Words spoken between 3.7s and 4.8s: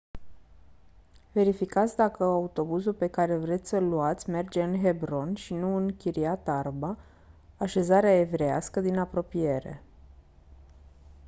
luați merge în